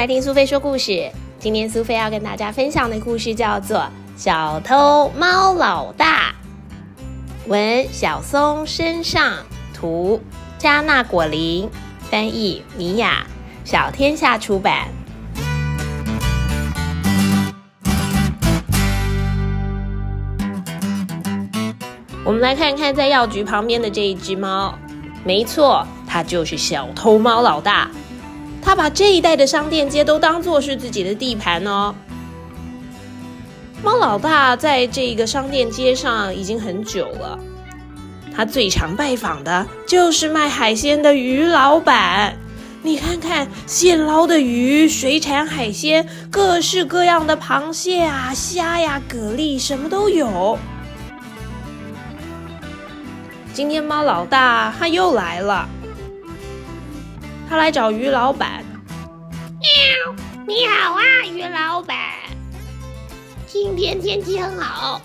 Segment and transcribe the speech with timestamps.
[0.00, 1.12] 来听苏菲说故事。
[1.38, 3.76] 今天苏菲要跟大家分享的故事叫做
[4.16, 6.34] 《小偷猫老大》，
[7.48, 9.36] 文小松身上，
[9.74, 10.18] 图
[10.56, 11.68] 加纳果林，
[12.10, 13.26] 翻译米雅，
[13.62, 14.88] 小天下出版。
[22.24, 24.74] 我们来看看在药局旁边的这一只猫，
[25.24, 27.90] 没错，它就是小偷猫老大。
[28.62, 31.94] 他把这一带的商店街都当做是自己的地盘哦。
[33.82, 37.38] 猫老大在这个商店街上已经很久了，
[38.36, 42.36] 他最常拜访的就是卖海鲜的鱼老板。
[42.82, 50.58] 你看看，现捞的鱼、水产海鲜，各式各样的螃蟹啊、虾呀、蛤蜊，什么都有。
[53.52, 55.68] 今天猫老大他又来了。
[57.50, 58.64] 他来找鱼老板。
[59.58, 60.14] 喵，
[60.46, 61.02] 你好啊，
[61.34, 61.96] 鱼老板。
[63.44, 65.02] 今天天气很好，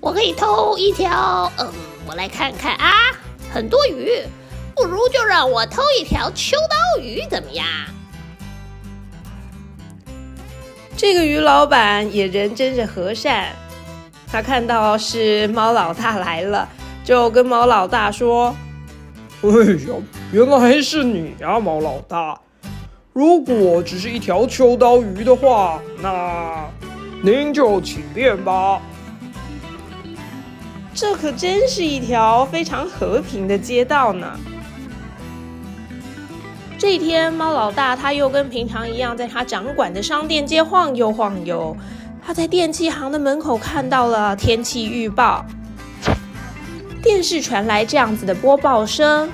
[0.00, 1.52] 我可以偷一条。
[1.56, 1.72] 嗯，
[2.04, 2.90] 我来看看啊，
[3.48, 4.10] 很多鱼，
[4.74, 7.64] 不如就让我偷一条秋刀鱼，怎么样？
[10.96, 13.50] 这个鱼老板也人真是和善，
[14.26, 16.68] 他看到是猫老大来了，
[17.04, 18.52] 就跟猫老大说。
[19.42, 19.94] 哎呀，
[20.34, 22.36] 原来是你呀，猫老大！
[23.12, 26.68] 如果只是一条秋刀鱼的话，那
[27.22, 28.82] 您就请便吧。
[30.92, 34.36] 这可真是一条非常和平的街道呢。
[36.76, 41.76] 这一天，猫老大他又跟平常一样，在他掌管的商店街晃悠晃悠。
[42.26, 45.46] 他在电器行的门口看到了天气预报。
[47.00, 49.30] 电视传来这样子的播报声：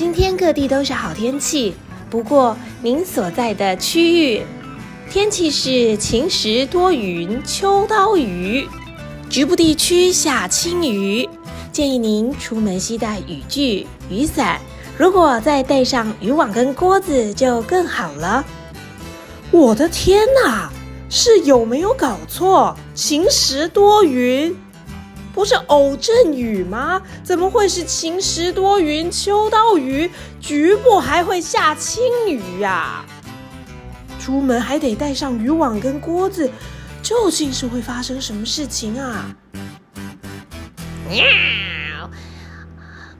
[0.00, 1.74] 今天各地都是好天气，
[2.08, 4.42] 不过您所在的区域
[5.10, 8.66] 天气是晴时多云，秋刀鱼，
[9.28, 11.28] 局部地区下轻雨，
[11.70, 14.58] 建议您出门携带雨具、雨伞，
[14.96, 18.42] 如果再带上渔网跟锅子就更好了。
[19.50, 20.72] 我的天哪，
[21.10, 22.74] 是有没有搞错？
[22.94, 24.56] 晴时多云。
[25.32, 27.00] 不是偶阵雨吗？
[27.22, 30.10] 怎么会是晴时多云、秋刀鱼？
[30.40, 33.04] 局部还会下轻雨呀！
[34.20, 36.50] 出门还得带上渔网跟锅子，
[37.02, 39.34] 究竟是会发生什么事情啊？
[41.08, 41.24] 喵！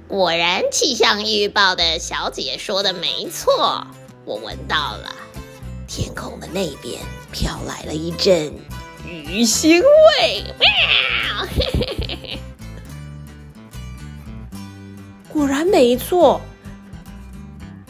[0.07, 3.87] 果然气象预报的小姐说的没错，
[4.25, 5.15] 我闻到了，
[5.87, 7.01] 天空的那边
[7.31, 8.53] 飘来了一阵
[9.07, 10.45] 鱼腥味。
[10.59, 10.69] 喵！
[15.33, 16.41] 果然没错，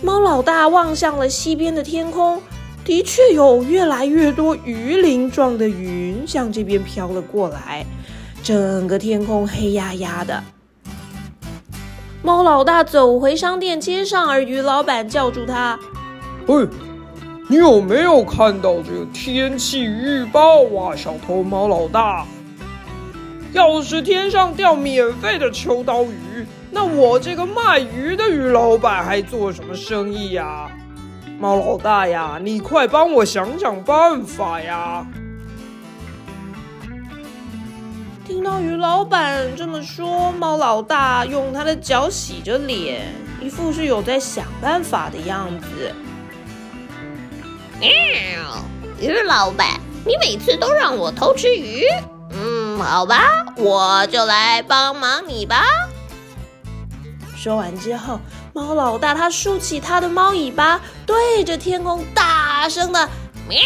[0.02, 2.40] 猫老大望向了西边的天空，
[2.84, 7.84] 的确有越来越多鱼鳞状的云向这边飘了过来，
[8.42, 10.42] 整个天空黑压压的。
[12.22, 15.78] 猫老大走回商店街上，而鱼老板叫住他
[16.46, 16.66] ：“喂，
[17.50, 22.24] 你有没有看到这个天气预报啊，小偷猫老大？
[23.50, 30.70] 要是天上掉免费的秋刀鱼。”那我这个卖鱼的鱼老板还做什么生意呀？
[31.40, 35.04] 猫老大呀，你快帮我想想办法呀！
[38.24, 43.12] 听到鱼老板这么说，猫老大用他的脚洗着脸，
[43.42, 45.92] 一副是有在想办法的样子。
[47.80, 47.90] 喵，
[49.00, 51.82] 鱼老板，你每次都让我偷吃鱼，
[52.30, 55.64] 嗯，好吧，我就来帮忙你吧。
[57.34, 58.20] 说完之后，
[58.52, 63.08] 猫老大他竖起他的猫尾巴，对着天空大声的
[63.48, 63.58] 喵！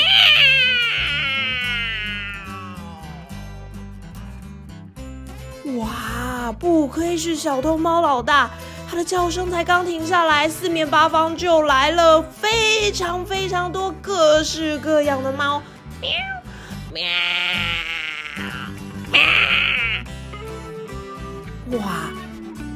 [5.83, 8.49] 哇，不愧是小偷猫老大，
[8.95, 15.61] 的叫声才刚停下来，四面八方就来了非常非常多各式各样的猫，
[16.01, 16.11] 喵
[16.93, 17.03] 喵
[19.11, 19.21] 喵！
[21.79, 22.11] 哇！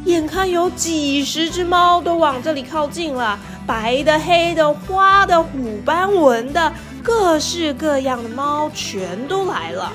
[0.05, 6.73] 眼看有几十只猫都往这里靠近了，白的、黑的、花的、虎斑纹的，
[7.03, 9.93] 各式各样的猫全都来了。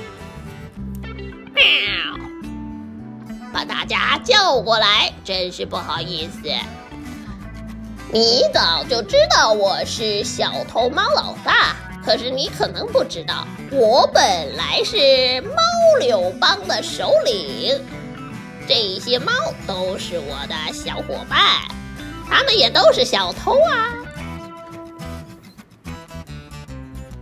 [1.52, 1.62] 喵！
[3.54, 6.40] 把大家叫过来，真是不好意思。
[8.12, 15.62] 你早就知道我是小偷猫老大，可是你可能不知道，我本来是猫
[16.00, 17.80] 柳帮的首领。
[18.66, 19.32] 这些猫
[19.68, 21.38] 都是我的小伙伴，
[22.28, 23.94] 他们也都是小偷啊。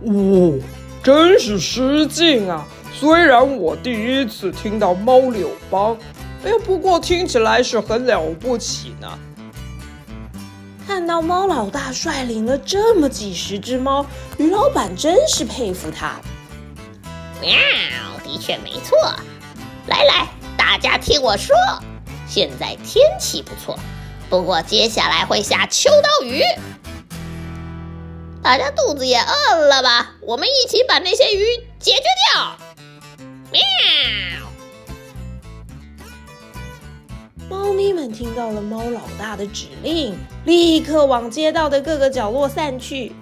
[0.01, 0.59] 哦，
[1.03, 2.65] 真是失敬啊！
[2.95, 5.97] 虽然我第一次听到猫柳帮，
[6.45, 9.19] 哎，不过听起来是很了不起呢。
[10.85, 14.05] 看到猫老大率领了这么几十只猫，
[14.37, 16.19] 于老板真是佩服他。
[17.41, 17.51] 喵，
[18.23, 18.97] 的确没错。
[19.87, 21.55] 来来，大家听我说，
[22.27, 23.79] 现在天气不错，
[24.29, 26.41] 不过接下来会下秋刀鱼。
[28.41, 30.15] 大家肚子也饿了吧？
[30.19, 31.45] 我们一起把那些鱼
[31.79, 32.01] 解决
[32.33, 32.57] 掉。
[33.51, 33.61] 喵！
[38.03, 40.13] 们听到了猫老大的指令，
[40.43, 43.13] 立刻往街道的各个角落散去。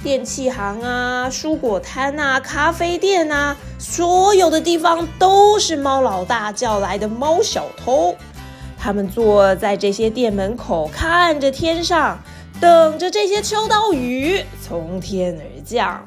[0.00, 8.14] 电器行啊，蔬果摊啊，咖啡店啊，所有的地方都是猫老大叫来的猫小偷。
[8.78, 12.16] 他们坐在这些店门口，看着天上，
[12.60, 16.00] 等着这些秋刀鱼从天而降。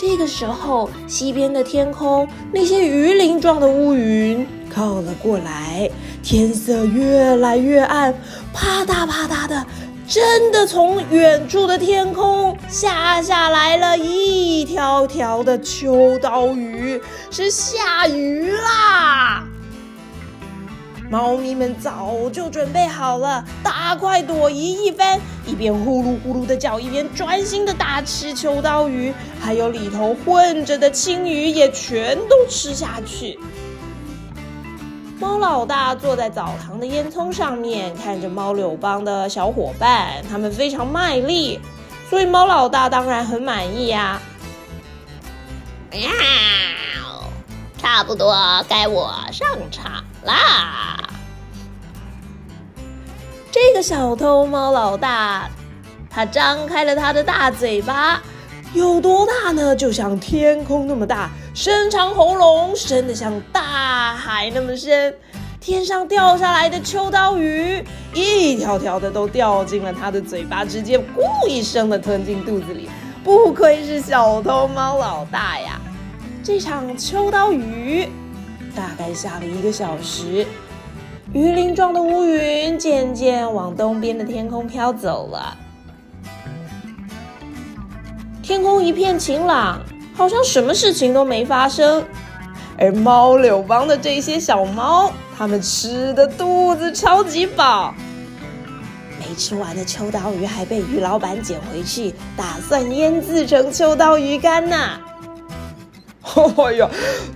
[0.00, 5.88] 这个时候，西边的天空那些鱼鳞状的乌云靠了过来，
[6.22, 8.12] 天色越来越暗，
[8.52, 9.64] 啪嗒啪嗒的。
[10.06, 17.00] 真的从远处的天空下下来了一条条的秋刀鱼，
[17.30, 19.44] 是下雨啦！
[21.08, 33.38] 猫咪们早就准备好了，大快朵颐一番，一边呼噜呼噜的叫，一边专心的大吃秋刀鱼，还有里头混着的青鱼也全都吃下去。
[35.24, 41.58] 猫老大坐在澡堂的烟囱上面，看着猫柳帮的小伙伴，他们非常卖力，
[42.10, 44.20] 所以猫老大当然很满意呀。
[45.90, 46.10] 喵，
[47.78, 48.36] 差不多
[48.68, 50.98] 该我上场啦。
[53.50, 55.48] 这个小偷猫老大，
[56.10, 58.20] 他张开了他的大嘴巴，
[58.74, 59.74] 有多大呢？
[59.74, 61.30] 就像天空那么大。
[61.54, 65.14] 伸长喉咙，伸得像大海那么深，
[65.60, 67.80] 天上掉下来的秋刀鱼，
[68.12, 72.90] 一条条的都掉进了他的嘴巴，直接“咕”一声的吞进肚子里。
[73.22, 75.80] 不愧是小偷猫老大呀！
[76.42, 78.08] 这场秋刀鱼
[78.74, 80.44] 大概下了一个小时，
[81.32, 85.56] 鱼鳞状的乌云渐渐往东边的天空飘走了，
[88.42, 89.80] 天空一片晴朗。
[90.14, 92.04] 好像什么事情都没发生，
[92.78, 97.92] 而猫柳帮的这些小猫，它们吃的肚子超级饱，
[99.18, 104.76] 没吃完的秋刀鱼还被鱼老板捡回去，打算腌制成秋刀鱼干呢。
[106.56, 106.88] 哎呀，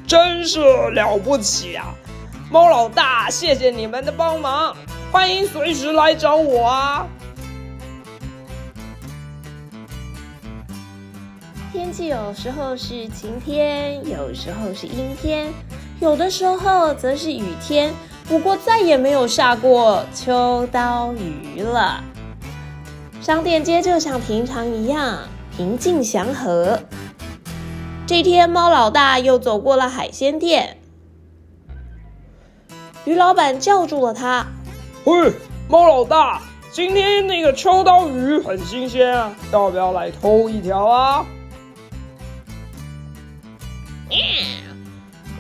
[0.07, 0.61] 真是
[0.91, 1.87] 了不起啊！
[2.51, 4.75] 猫老大，谢谢你们的帮忙，
[5.13, 7.07] 欢迎随时来找我啊！
[11.79, 15.47] 天气有时候是晴天，有时候是阴天，
[16.01, 17.95] 有的时候则是雨天。
[18.29, 22.03] 不过再也没有下过秋刀鱼了。
[23.23, 25.21] 商店街就像平常一样
[25.57, 26.81] 平静祥和。
[28.09, 30.79] 这天，猫老大又走过了海鲜店，
[33.05, 34.45] 鱼老板叫住了他
[35.07, 35.33] ：“喂，
[35.69, 36.43] 猫老大，
[36.73, 41.25] 今天那个秋刀鱼很新鲜啊，要不要来偷一条啊？”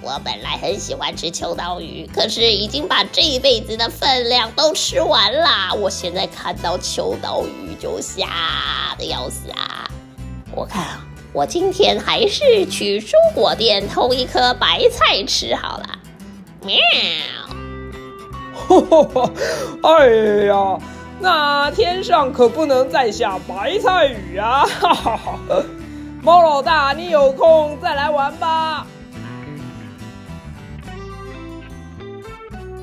[0.09, 5.75] 我本来很喜欢吃秋刀鱼，可是已经把这一辈子的分量都吃完啦。
[5.75, 8.27] 我现在看到秋刀鱼就吓
[8.97, 9.87] 得要死啊！
[10.57, 15.99] 我看啊，我今天还是去蔬果店偷一颗白菜吃好了。
[16.63, 16.79] 喵！
[18.67, 18.81] 哈
[19.13, 19.31] 哈
[19.83, 20.09] 哎
[20.47, 20.79] 呀，
[21.21, 24.65] 那天上可不能再下白菜雨啊！
[24.81, 25.63] 哈哈哈。
[26.23, 28.87] 猫老大，你有空再来玩吧。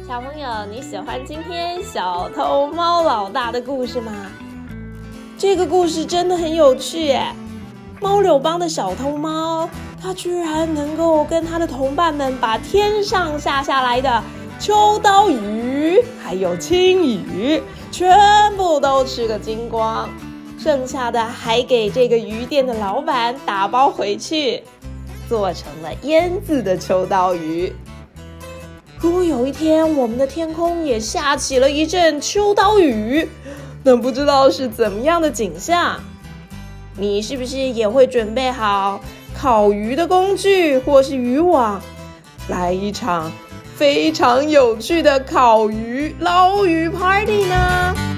[0.08, 4.12] 小朋友，你喜欢今天小偷猫老大的故事吗？
[5.36, 7.34] 这个故事真的很有趣耶！
[8.00, 9.68] 猫柳帮的小偷猫，
[10.00, 14.24] 它居然能够跟他的同伴们把天上下下来的
[14.60, 17.60] 秋刀鱼还有青鱼
[17.92, 18.16] 全
[18.56, 20.08] 部都吃个精光。
[20.60, 24.62] 剩下的还给这个鱼店的老板打包回去，
[25.28, 27.74] 做成了腌制的秋刀鱼。
[29.06, 33.30] 如果有一天我们的天空也下起了一阵秋刀雨，
[33.84, 36.00] 那不知道是怎么样的景象？
[36.98, 39.00] 你是不是也会准备好
[39.32, 41.80] 烤鱼的工具或是渔网，
[42.48, 43.32] 来一场
[43.76, 48.15] 非常有趣的烤鱼捞鱼 party 呢？